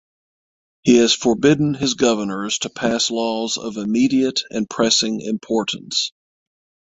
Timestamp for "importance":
5.21-6.11